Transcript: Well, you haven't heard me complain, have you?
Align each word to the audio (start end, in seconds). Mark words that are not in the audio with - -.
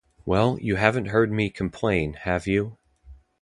Well, 0.25 0.57
you 0.59 0.77
haven't 0.77 1.09
heard 1.09 1.31
me 1.31 1.51
complain, 1.51 2.13
have 2.21 2.47
you? 2.47 2.79